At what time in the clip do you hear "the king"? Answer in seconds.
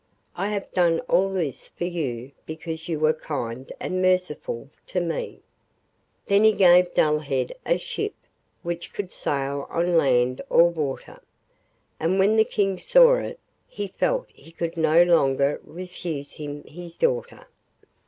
12.35-12.79